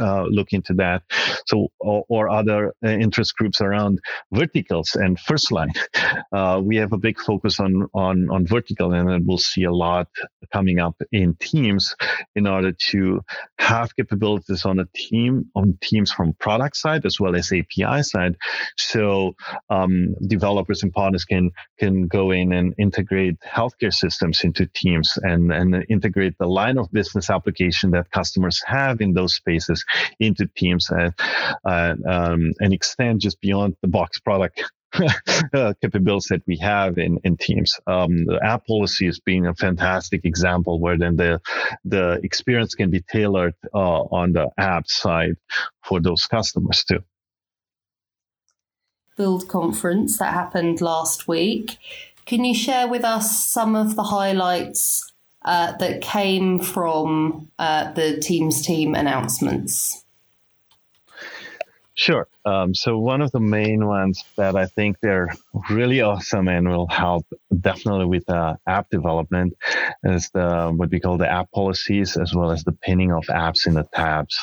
[0.00, 1.02] uh, look into that.
[1.46, 4.00] So or, or other uh, interest groups around
[4.32, 5.72] verticals and first line.
[6.32, 10.08] Uh, we have a big focus on on on vertical, and we'll see a lot
[10.52, 11.94] coming up in teams
[12.34, 13.20] in order to
[13.58, 18.36] have capabilities on a team on teams from product side as well as API side.
[18.76, 19.34] So
[19.70, 25.52] um, developers and partners can can go in and integrate healthcare systems into teams and
[25.52, 29.84] and integrate the line of business application that customers have in those spaces
[30.20, 31.14] into teams and
[31.64, 34.62] uh, um, and extend just beyond the box product
[35.54, 37.74] uh, capabilities that we have in, in teams.
[37.86, 41.40] Um, the app policy has been a fantastic example where then the
[41.84, 45.36] the experience can be tailored uh, on the app side
[45.84, 47.02] for those customers too.
[49.18, 51.76] Build conference that happened last week.
[52.24, 55.12] Can you share with us some of the highlights
[55.44, 60.04] uh, that came from uh, the Teams team announcements?
[61.98, 62.28] Sure.
[62.44, 65.34] Um, so one of the main ones that I think they're
[65.68, 67.26] really awesome and will help
[67.60, 69.54] definitely with uh, app development
[70.04, 73.66] is the what we call the app policies as well as the pinning of apps
[73.66, 74.38] in the tabs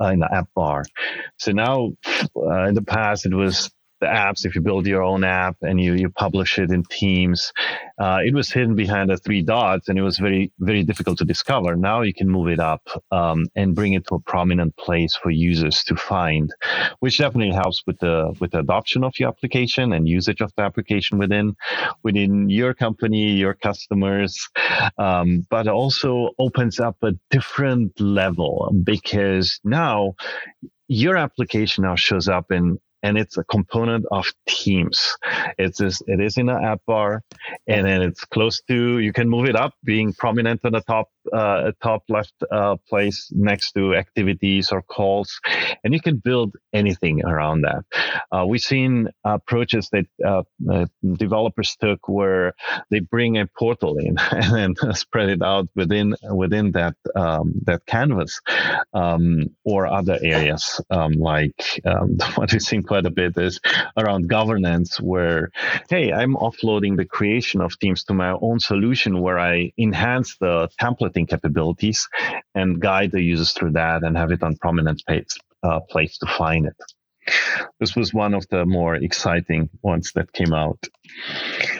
[0.00, 0.84] uh, in the app bar.
[1.38, 1.92] So now,
[2.34, 5.80] uh, in the past, it was the apps, if you build your own app and
[5.80, 7.52] you, you publish it in Teams,
[7.98, 11.24] uh, it was hidden behind the three dots and it was very, very difficult to
[11.24, 11.76] discover.
[11.76, 15.30] Now you can move it up um, and bring it to a prominent place for
[15.30, 16.52] users to find,
[17.00, 20.62] which definitely helps with the with the adoption of your application and usage of the
[20.62, 21.54] application within
[22.02, 24.48] within your company, your customers,
[24.98, 30.14] um, but also opens up a different level because now
[30.88, 35.16] your application now shows up in and it's a component of Teams.
[35.58, 37.22] It's just, it is in an app bar,
[37.66, 38.98] and then it's close to.
[38.98, 43.30] You can move it up, being prominent on the top uh, top left uh, place
[43.32, 45.40] next to activities or calls,
[45.84, 47.84] and you can build anything around that.
[48.32, 52.54] Uh, we've seen approaches that uh, uh, developers took where
[52.90, 57.84] they bring a portal in and then spread it out within within that um, that
[57.86, 58.40] canvas
[58.92, 63.60] um, or other areas um, like um, what we've seen quite a bit is
[63.96, 65.50] around governance where
[65.88, 70.68] hey i'm offloading the creation of teams to my own solution where i enhance the
[71.26, 72.08] capabilities
[72.54, 75.02] and guide the users through that and have it on prominent
[75.62, 76.76] uh, place to find it
[77.78, 80.88] this was one of the more exciting ones that came out.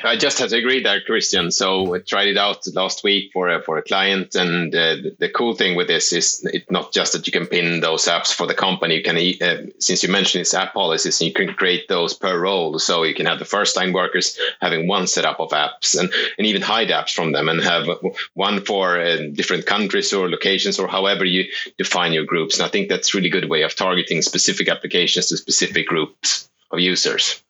[0.02, 1.50] I just have to agree there, Christian.
[1.50, 5.30] So I tried it out last week for a, for a client, and uh, the
[5.34, 8.46] cool thing with this is it's not just that you can pin those apps for
[8.46, 8.96] the company.
[8.96, 12.78] You can, uh, since you mentioned it's app policies, you can create those per role.
[12.78, 16.46] So you can have the first line workers having one setup of apps, and and
[16.46, 17.86] even hide apps from them, and have
[18.34, 21.44] one for uh, different countries or locations or however you
[21.78, 22.58] define your groups.
[22.58, 26.80] And I think that's really good way of targeting specific applications to specific groups of
[26.80, 27.42] users.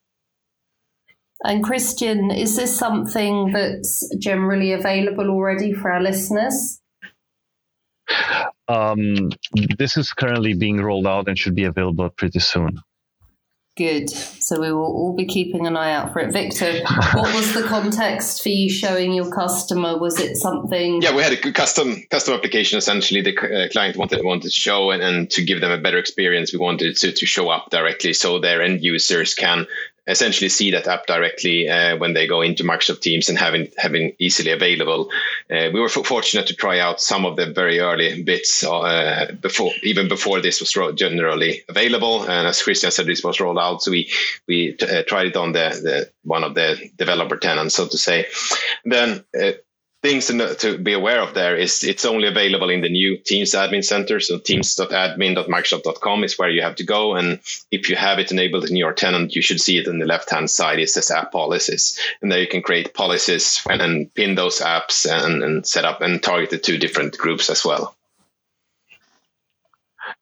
[1.43, 6.81] And Christian, is this something that's generally available already for our listeners?
[8.69, 9.31] Um,
[9.79, 12.81] this is currently being rolled out and should be available pretty soon.
[13.81, 14.11] Good.
[14.11, 16.35] So we will all be keeping an eye out for it.
[16.35, 19.97] Victor, what was the context for you showing your customer?
[19.97, 21.01] Was it something?
[21.01, 22.77] Yeah, we had a custom custom application.
[22.77, 25.97] Essentially, the uh, client wanted wanted to show and, and to give them a better
[25.97, 26.53] experience.
[26.53, 29.66] We wanted to to show up directly so their end users can
[30.11, 34.14] essentially see that app directly uh, when they go into Microsoft Teams and having having
[34.18, 35.11] easily available.
[35.51, 39.73] Uh, we were fortunate to try out some of the very early bits uh, before
[39.83, 42.23] even before this was generally available.
[42.23, 44.11] And as Christian said, this was rolled out, so we
[44.46, 47.99] we t- uh, tried it on the, the one of the developer tenants, so to
[47.99, 48.27] say.
[48.85, 49.53] Then uh,
[50.03, 53.53] things to, to, be aware of there is it's only available in the new Teams
[53.53, 54.21] admin center.
[54.21, 57.15] So teams.admin.microsoft.com is where you have to go.
[57.15, 60.07] And if you have it enabled in your tenant, you should see it on the
[60.07, 60.79] left hand side.
[60.79, 61.99] It says app policies.
[62.23, 66.01] And there you can create policies and, and pin those apps and, and set up
[66.01, 67.95] and target the two different groups as well.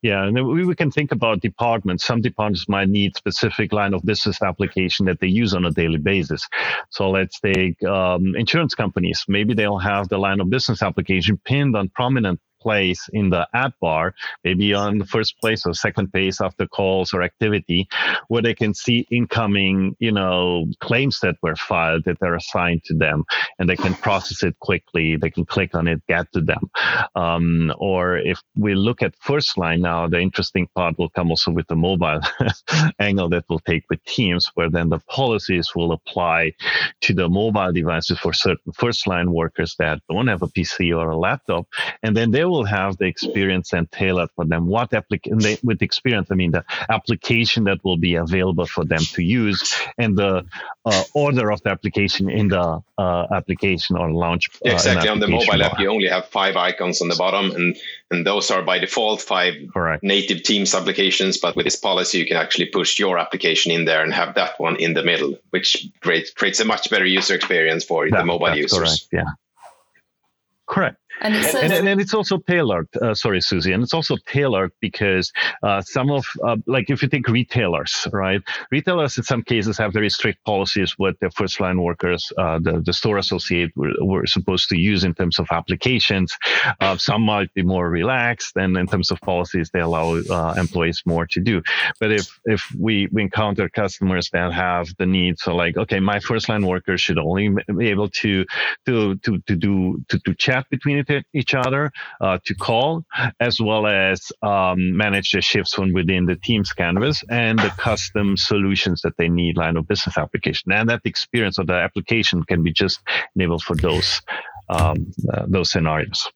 [0.03, 2.07] Yeah, and we, we can think about departments.
[2.07, 5.99] Some departments might need specific line of business application that they use on a daily
[5.99, 6.49] basis.
[6.91, 9.25] So let's take um, insurance companies.
[9.29, 13.75] Maybe they'll have the line of business application pinned on prominent place in the app
[13.81, 17.89] bar, maybe on the first place or second place after calls or activity,
[18.29, 22.95] where they can see incoming, you know, claims that were filed that are assigned to
[22.95, 23.25] them,
[23.59, 25.17] and they can process it quickly.
[25.17, 26.71] They can click on it, get to them.
[27.15, 31.51] Um, or if we look at first line now, the interesting part will come also
[31.51, 32.21] with the mobile
[32.99, 36.53] angle that we'll take with Teams, where then the policies will apply
[37.03, 41.11] to the mobile devices for certain first line workers that don't have a PC or
[41.11, 41.67] a laptop,
[42.03, 44.67] and then they will have the experience and tailored for them.
[44.67, 49.23] What application with experience, I mean the application that will be available for them to
[49.23, 50.45] use, and the
[50.85, 54.49] uh, order of the application in the uh, application or launch.
[54.65, 55.09] Uh, exactly.
[55.09, 57.77] On the mobile app, you only have five icons on the bottom, and
[58.11, 60.03] and those are by default five Correct.
[60.03, 61.39] native Teams applications.
[61.39, 64.59] But with this policy, you can actually push your application in there and have that
[64.59, 68.25] one in the middle, which creates creates a much better user experience for that, the
[68.25, 68.79] mobile users.
[68.79, 69.09] Correct.
[69.13, 69.33] Yeah.
[70.67, 70.97] Correct.
[71.21, 72.89] And, it says- and, and, it's also tailored.
[73.01, 73.73] Uh, sorry, Susie.
[73.73, 78.41] And it's also tailored because uh, some of, uh, like if you think retailers, right?
[78.71, 82.83] Retailers in some cases have very strict policies what their first line workers, uh, the,
[82.85, 86.37] the store associate were, were, supposed to use in terms of applications.
[86.81, 91.03] Uh, some might be more relaxed and in terms of policies, they allow uh, employees
[91.07, 91.63] more to do.
[91.99, 96.21] But if, if we, we encounter customers that have the need, so like, okay, my
[96.21, 98.45] first line workers should only be able to,
[98.87, 100.98] to, to, to do, to, to chat between
[101.35, 103.05] each other uh, to call,
[103.41, 108.37] as well as um, manage the shifts from within the Teams canvas and the custom
[108.37, 110.73] solutions that they need, line of business application.
[110.73, 113.01] And that experience of the application can be just
[113.35, 114.23] enabled for those
[114.69, 116.31] um, uh, those scenarios.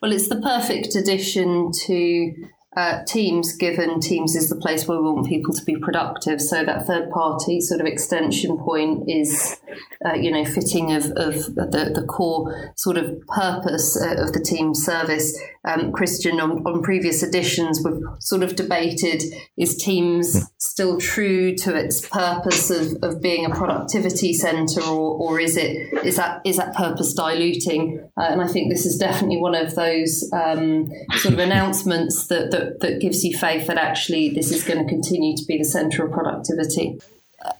[0.00, 2.34] Well, it's the perfect addition to
[2.76, 6.40] uh, Teams, given Teams is the place where we want people to be productive.
[6.40, 9.56] So that third party sort of extension point is,
[10.04, 14.40] uh, you know, fitting of, of the, the core sort of purpose uh, of the
[14.40, 15.38] team service.
[15.66, 19.22] Um, Christian, on, on previous editions, we've sort of debated
[19.56, 20.44] is Teams hmm.
[20.58, 25.92] still true to its purpose of, of being a productivity center, or, or is it
[26.04, 28.06] is that is that purpose diluting?
[28.16, 32.50] Uh, and I think this is definitely one of those um, sort of announcements that,
[32.50, 35.64] that that, gives you faith that actually this is going to continue to be the
[35.64, 36.98] centre of productivity.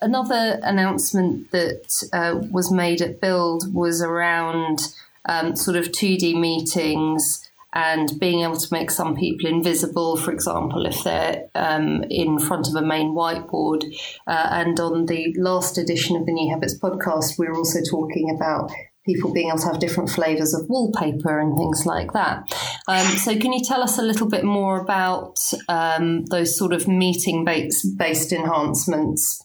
[0.01, 4.95] Another announcement that uh, was made at Build was around
[5.27, 10.87] um, sort of 2D meetings and being able to make some people invisible, for example,
[10.87, 13.83] if they're um, in front of a main whiteboard.
[14.29, 18.31] Uh, and on the last edition of the New Habits podcast, we were also talking
[18.31, 18.71] about
[19.07, 22.45] people being able to have different flavors of wallpaper and things like that.
[22.89, 25.39] Um, so, can you tell us a little bit more about
[25.69, 29.45] um, those sort of meeting based enhancements?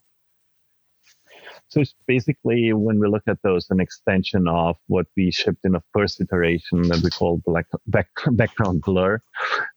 [1.69, 5.83] So basically when we look at those, an extension of what we shipped in the
[5.93, 9.21] first iteration that we call black, back, background blur.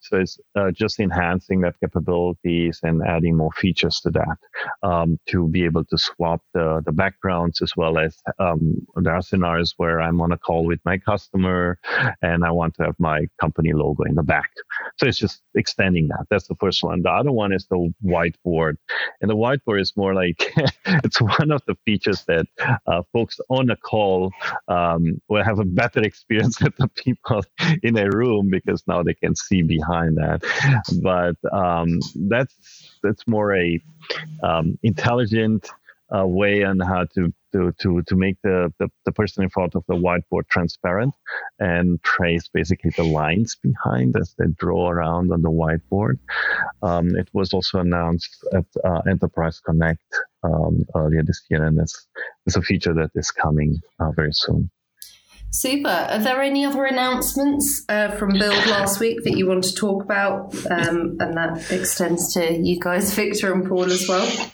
[0.00, 4.38] So it's uh, just enhancing that capabilities and adding more features to that
[4.82, 9.20] um, to be able to swap the, the backgrounds as well as um, there are
[9.20, 11.78] scenarios where I'm on a call with my customer
[12.22, 14.50] and I want to have my company logo in the back.
[14.96, 16.24] So it's just extending that.
[16.30, 17.02] That's the first one.
[17.02, 18.76] The other one is the whiteboard.
[19.20, 20.50] And the whiteboard is more like
[21.04, 22.46] it's one of the features that
[22.86, 24.32] uh, folks on a call
[24.68, 27.44] um, will have a better experience with the people
[27.82, 30.42] in a room because now they can see behind that.
[31.02, 33.80] But um, that's that's more a
[34.42, 35.70] um, intelligent
[36.14, 39.74] uh, way on how to to to to make the, the, the person in front
[39.74, 41.14] of the whiteboard transparent
[41.58, 46.18] and trace basically the lines behind as they draw around on the whiteboard.
[46.82, 50.02] Um, it was also announced at uh, Enterprise Connect
[50.42, 52.06] um, earlier this year, and it's,
[52.46, 54.70] it's a feature that is coming uh, very soon.
[55.50, 55.88] Super.
[55.88, 60.02] Are there any other announcements uh, from Build last week that you want to talk
[60.02, 60.54] about?
[60.70, 64.50] Um, and that extends to you guys, Victor and Paul, as well.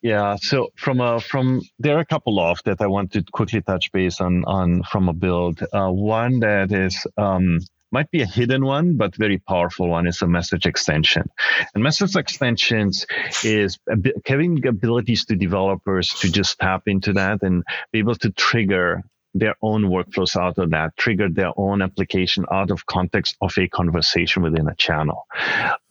[0.00, 3.60] Yeah, so from a from there are a couple of that I want to quickly
[3.62, 5.60] touch base on on from a build.
[5.72, 7.58] Uh, one that is um,
[7.92, 11.28] might be a hidden one, but very powerful one is a message extension.
[11.74, 13.06] And message extensions
[13.44, 13.78] is
[14.24, 17.62] giving abilities to developers to just tap into that and
[17.92, 19.02] be able to trigger
[19.38, 23.68] their own workflows out of that, trigger their own application out of context of a
[23.68, 25.26] conversation within a channel.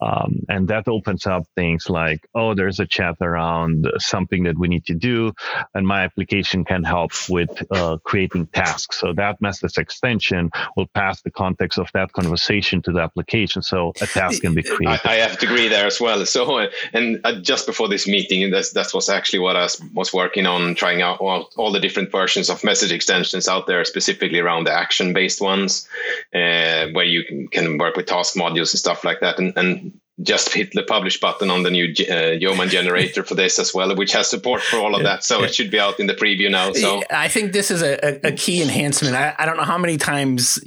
[0.02, 4.68] Um, and that opens up things like, oh, there's a chat around something that we
[4.68, 5.34] need to do,
[5.74, 9.00] and my application can help with uh, creating tasks.
[9.00, 13.94] So that message extension will pass the context of that conversation to the application, so
[14.02, 15.02] a task can be created.
[15.06, 16.26] I, I have to agree there as well.
[16.26, 20.46] So, and uh, just before this meeting, that's, that was actually what I was working
[20.46, 24.66] on, trying out all, all the different versions of message extensions out there, specifically around
[24.66, 25.88] the action-based ones,
[26.34, 29.38] uh, where you can work with task modules and stuff like that.
[29.40, 33.60] And, and just hit the publish button on the new uh, Yeoman generator for this
[33.60, 35.26] as well, which has support for all of that.
[35.26, 36.72] So it should be out in the preview now.
[36.72, 39.14] So I think this is a, a key enhancement.
[39.14, 40.58] I, I, don't know how many times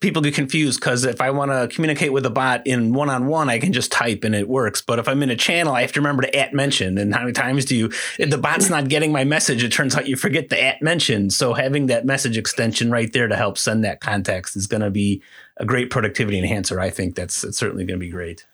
[0.00, 3.28] people get confused because if I want to communicate with a bot in one on
[3.28, 4.82] one, I can just type and it works.
[4.82, 6.98] But if I'm in a channel, I have to remember to at mention.
[6.98, 9.94] And how many times do you, if the bot's not getting my message, it turns
[9.94, 11.30] out you forget the at mention.
[11.30, 14.90] So having that message extension right there to help send that context is going to
[14.90, 15.22] be
[15.58, 16.80] a great productivity enhancer.
[16.80, 18.44] I think that's certainly going to be great.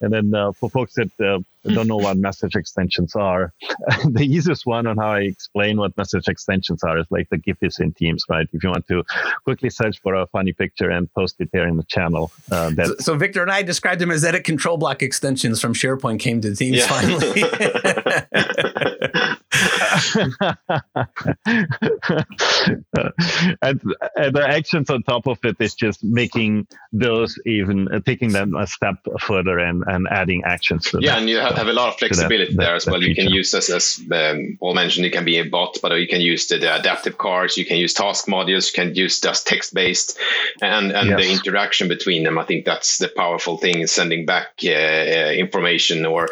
[0.00, 1.40] And then uh, for folks that uh,
[1.72, 3.52] don't know what message extensions are,
[4.04, 7.62] the easiest one on how I explain what message extensions are is like the GIF
[7.62, 8.46] is in Teams, right?
[8.52, 9.04] If you want to
[9.44, 12.30] quickly search for a funny picture and post it there in the channel.
[12.50, 16.20] Uh, so, so, Victor and I described them as edit control block extensions from SharePoint
[16.20, 16.86] came to Teams yeah.
[16.86, 17.42] finally.
[23.62, 23.80] and,
[24.16, 28.54] and, the actions on top of it is just making those even uh, taking them
[28.54, 30.84] a step further and, and adding actions.
[30.90, 33.02] to yeah, that, and you have, have, a lot of flexibility that, there as well.
[33.02, 36.08] You can use this as um, Paul mentioned, it can be a bot, but you
[36.08, 39.46] can use the, the, adaptive cards, you can use task modules, you can use just
[39.46, 40.18] text based,
[40.62, 41.20] and and yes.
[41.20, 42.38] the interaction between them.
[42.38, 46.28] I think that's the powerful thing: sending back uh, uh, information or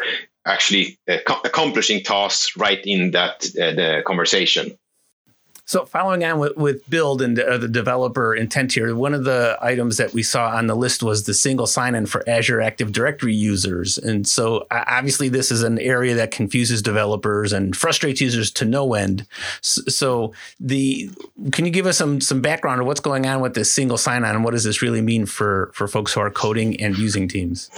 [0.47, 4.77] actually uh, accomplishing tasks right in that uh, the conversation.
[5.67, 9.57] So, following on with, with build and uh, the developer intent here, one of the
[9.61, 12.93] items that we saw on the list was the single sign in for Azure Active
[12.93, 13.97] Directory users.
[13.97, 18.93] And so, obviously, this is an area that confuses developers and frustrates users to no
[18.93, 19.27] end.
[19.59, 21.11] So, the
[21.51, 24.23] can you give us some some background of what's going on with this single sign
[24.23, 27.27] on and what does this really mean for for folks who are coding and using
[27.27, 27.69] teams?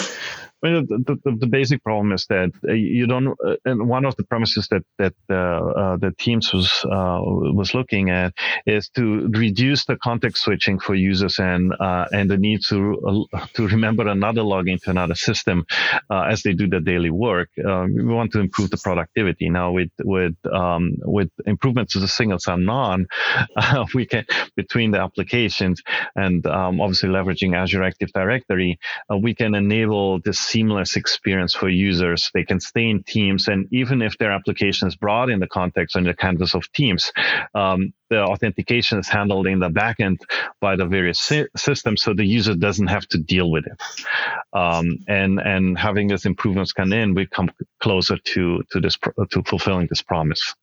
[0.62, 4.06] I mean, the, the, the, basic problem is that uh, you don't, uh, and one
[4.06, 8.34] of the premises that that uh, uh, the teams was uh, was looking at
[8.66, 11.74] is to reduce the context switching for users and
[12.12, 15.66] and the need to to remember another login to another system
[16.12, 17.50] as they do their daily work.
[17.56, 19.50] we want to improve the productivity.
[19.50, 23.08] Now, with with um, with improvements to the single sign-on,
[23.94, 24.26] we can
[24.58, 25.82] between the applications
[26.18, 28.78] and um, obviously leveraging Azure Active Directory,
[29.22, 32.30] we can enable this seamless experience for users.
[32.34, 35.96] They can stay in Teams, and even if their application is brought in the context
[35.96, 37.12] and the canvas of Teams,
[37.54, 40.18] um, the authentication is handled in the backend
[40.60, 41.20] by the various
[41.56, 43.80] systems, so the user doesn't have to deal with it.
[44.54, 47.50] Um, and and having these improvements come in, we come
[47.82, 48.98] closer to to this
[49.32, 50.56] to fulfilling this promise.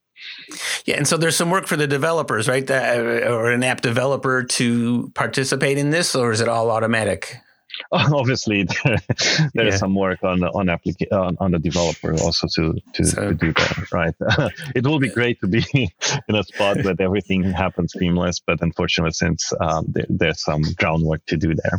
[0.87, 2.67] Yeah, and so there's some work for the developers, right?
[2.67, 7.37] That, or an app developer to participate in this, or is it all automatic?
[7.93, 8.99] obviously there,
[9.55, 9.77] there's yeah.
[9.77, 13.35] some work on the on applica- on, on the developer also to to, so, to
[13.35, 14.15] do that right
[14.75, 15.65] it will be great to be
[16.29, 21.25] in a spot where everything happens seamless but unfortunately since um, there, there's some groundwork
[21.27, 21.79] to do there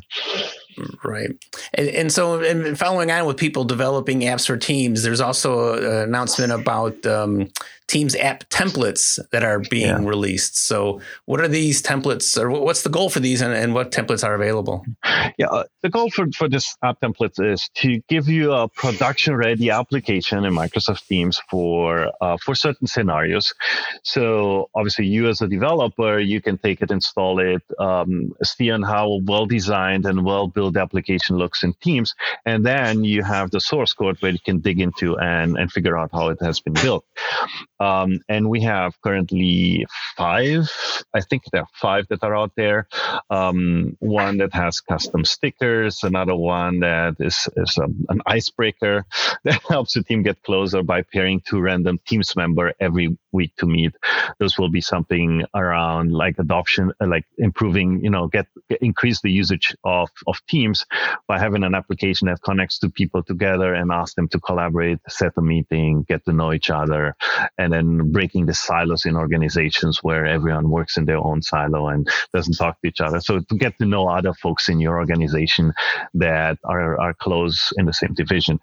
[1.04, 1.30] Right.
[1.74, 6.10] And, and so, and following on with people developing apps for teams, there's also an
[6.10, 7.50] announcement about um,
[7.88, 10.00] Teams app templates that are being yeah.
[10.02, 10.58] released.
[10.58, 14.26] So, what are these templates, or what's the goal for these, and, and what templates
[14.26, 14.86] are available?
[15.38, 19.38] Yeah, uh, the goal for, for this app template is to give you a production
[19.38, 23.54] ready application in Microsoft Teams for uh, for certain scenarios.
[24.04, 28.82] So, obviously, you as a developer, you can take it, install it, um, see on
[28.82, 32.16] how well designed and well built the application looks in Teams,
[32.46, 35.98] and then you have the source code where you can dig into and and figure
[35.98, 37.06] out how it has been built.
[37.80, 40.70] Um, and we have currently five,
[41.14, 42.88] I think there are five that are out there.
[43.30, 49.06] Um, one that has custom stickers, another one that is, is a, an icebreaker
[49.44, 53.66] that helps the team get closer by pairing two random Teams member every week to
[53.78, 53.94] meet.
[54.40, 55.30] Those will be something
[55.62, 60.80] around like adoption, like improving, you know, get, get increase the usage of, of Teams
[61.30, 65.34] by having an application that connects two people together and ask them to collaborate, set
[65.38, 67.16] a meeting, get to know each other,
[67.58, 72.08] and then breaking the silos in organizations where everyone works in their own silo and
[72.34, 73.20] doesn't talk to each other.
[73.22, 75.74] So to get to know other folks in your organization
[76.26, 78.60] that are, are close in the same division.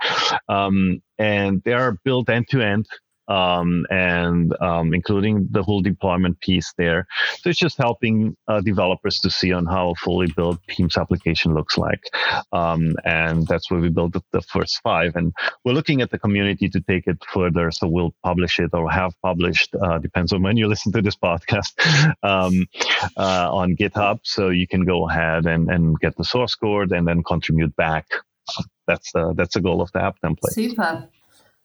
[0.48, 2.86] Um, and they are built end to end
[3.28, 7.06] um, and um, including the whole deployment piece there.
[7.40, 11.54] So it's just helping uh, developers to see on how a fully built Teams application
[11.54, 12.02] looks like.
[12.52, 15.16] Um, and that's where we built the, the, first five.
[15.16, 15.32] And
[15.64, 17.70] we're looking at the community to take it further.
[17.70, 21.16] So we'll publish it or have published, uh, depends on when you listen to this
[21.16, 21.72] podcast,
[22.22, 22.66] um,
[23.16, 24.20] uh, on GitHub.
[24.22, 28.06] So you can go ahead and, and get the source code and then contribute back.
[28.86, 30.52] That's the, that's the goal of the app template.
[30.52, 31.08] Super.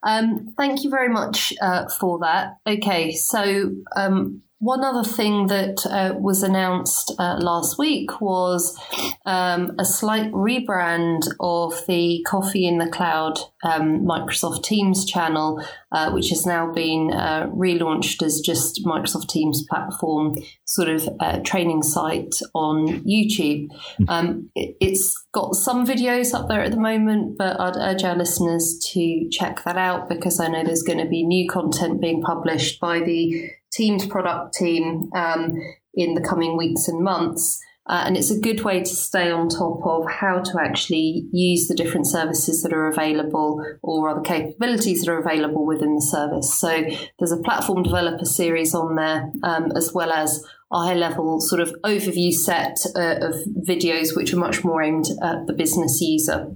[0.04, 2.58] Um, thank you very much uh, for that.
[2.66, 8.78] Okay, so um, one other thing that uh, was announced uh, last week was
[9.26, 16.12] um, a slight rebrand of the Coffee in the Cloud um, Microsoft Teams channel, uh,
[16.12, 20.36] which has now been uh, relaunched as just Microsoft Teams platform
[20.66, 23.70] sort of uh, training site on YouTube.
[23.97, 24.10] Hmm.
[24.10, 28.16] Um, it, has got some videos up there at the moment, but I'd urge our
[28.16, 32.22] listeners to check that out because I know there's going to be new content being
[32.22, 35.55] published by the Teams product team um,
[35.93, 37.59] in the coming weeks and months.
[37.89, 41.67] Uh, and it's a good way to stay on top of how to actually use
[41.67, 46.53] the different services that are available or other capabilities that are available within the service.
[46.53, 46.84] So
[47.17, 51.61] there's a platform developer series on there, um, as well as a high level sort
[51.61, 53.34] of overview set uh, of
[53.67, 56.51] videos, which are much more aimed at the business user.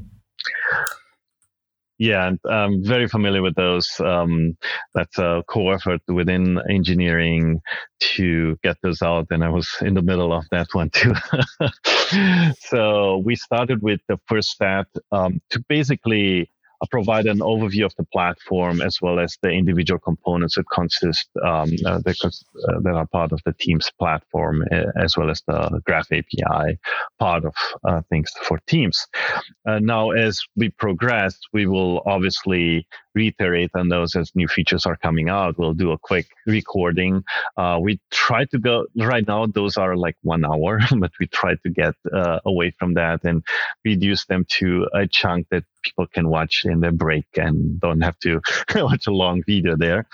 [2.04, 3.88] Yeah, I'm very familiar with those.
[4.02, 4.58] Um,
[4.94, 7.62] that's a core effort within engineering
[8.16, 11.14] to get those out, and I was in the middle of that one too.
[12.60, 16.50] so we started with the first stat um, to basically
[16.84, 21.30] uh, provide an overview of the platform as well as the individual components that consist
[21.44, 25.42] um, uh, that, uh, that, are part of the Teams platform, uh, as well as
[25.48, 26.78] the Graph API
[27.20, 29.08] part of uh, things for Teams.
[29.66, 34.98] Uh, now, as we progress, we will obviously reiterate on those as new features are
[34.98, 35.58] coming out.
[35.58, 37.24] We'll do a quick recording.
[37.58, 41.56] Uh, we try to go right now; those are like one hour, but we try
[41.56, 43.44] to get uh, away from that and
[43.86, 48.18] reduce them to a chunk that people can watch in their break and don't have
[48.20, 48.42] to
[48.76, 50.08] watch a long video there.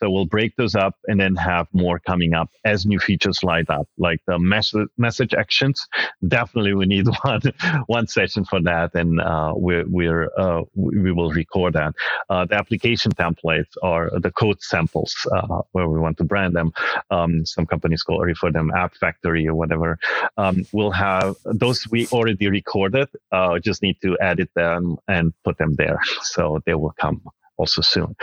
[0.00, 3.68] So we'll break those up and then have more coming up as new features light
[3.68, 5.86] up, like the message message actions.
[6.26, 7.40] Definitely, we need one
[7.86, 11.94] one session for that, and uh, we're, we're uh, we will record that.
[12.30, 16.72] Uh, the application templates are the code samples uh, where we want to brand them.
[17.10, 19.98] Um, some companies call refer them App Factory or whatever.
[20.36, 23.08] Um, we'll have those we already recorded.
[23.32, 27.22] Uh, just need to edit them and put them there, so they will come
[27.56, 28.14] also soon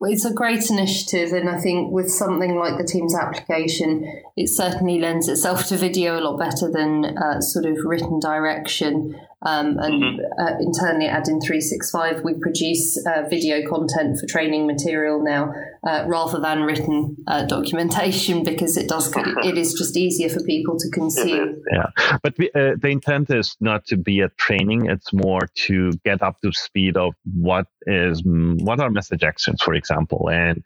[0.00, 4.98] it's a great initiative, and I think with something like the Teams application, it certainly
[4.98, 9.18] lends itself to video a lot better than uh, sort of written direction.
[9.42, 10.40] Um, and mm-hmm.
[10.40, 15.52] uh, internally at Addin 365, we produce uh, video content for training material now
[15.86, 19.12] uh, rather than written uh, documentation because it does
[19.44, 21.62] it is just easier for people to consume.
[21.72, 25.92] Yeah, but we, uh, the intent is not to be a training; it's more to
[26.04, 30.64] get up to speed of what is what are message actions, for example, and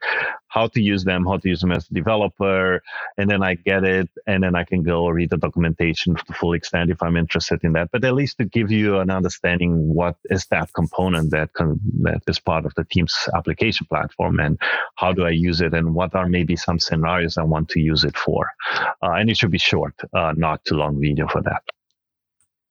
[0.52, 2.82] how to use them, how to use them as a developer,
[3.16, 6.34] and then I get it, and then I can go read the documentation to the
[6.34, 7.90] full extent if I'm interested in that.
[7.90, 12.22] But at least to give you an understanding what is that component that con- that
[12.28, 14.60] is part of the team's application platform, and
[14.96, 18.04] how do I use it, and what are maybe some scenarios I want to use
[18.04, 18.46] it for.
[19.02, 21.62] Uh, and it should be short, uh, not too long video for that.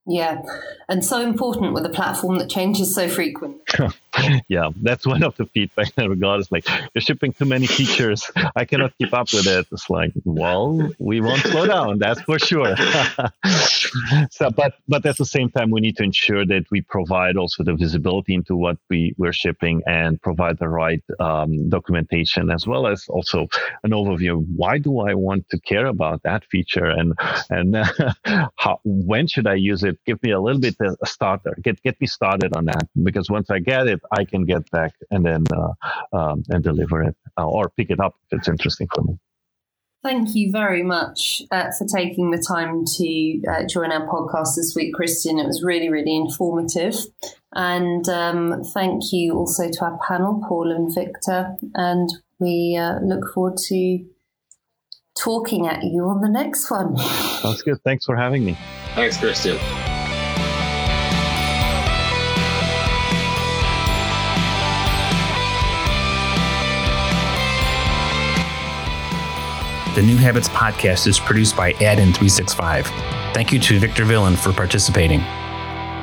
[0.08, 0.42] Yeah,
[0.90, 3.62] and so important with a platform that changes so frequently.
[4.50, 7.68] yeah, that's one of the feedback that we got is like, you're shipping too many
[7.68, 8.30] features.
[8.56, 9.68] I cannot keep up with it.
[9.72, 12.76] It's like, well, we won't slow down, that's for sure.
[14.32, 17.64] so, but but at the same time, we need to ensure that we provide also
[17.64, 22.88] the visibility into what we we're shipping and provide the right um, documentation as well
[22.88, 23.48] as also
[23.84, 24.46] an overview.
[24.56, 27.14] Why do I want to care about that feature and
[27.50, 27.86] and uh,
[28.58, 30.00] how when should I use it?
[30.06, 31.58] Give me a little bit of a starter.
[31.62, 34.94] Get get me started on that because once I get it, I can get back
[35.10, 35.74] and then uh,
[36.16, 39.18] um, and deliver it uh, or pick it up if it's interesting for me.
[40.04, 44.74] Thank you very much uh, for taking the time to uh, join our podcast this
[44.76, 45.38] week, Christian.
[45.38, 46.96] It was really, really informative.
[47.54, 51.56] And um, thank you also to our panel, Paul and Victor.
[51.76, 52.10] And
[52.40, 54.04] we uh, look forward to
[55.16, 56.98] talking at you on the next one.
[56.98, 57.80] Sounds good.
[57.84, 58.58] Thanks for having me.
[58.96, 59.60] Thanks, Christian.
[69.94, 72.86] The New Habits podcast is produced by Addin 365.
[73.34, 75.22] Thank you to Victor Villan for participating.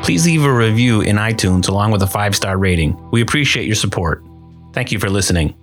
[0.03, 2.99] Please leave a review in iTunes along with a five star rating.
[3.11, 4.23] We appreciate your support.
[4.75, 5.55] Thank you for listening.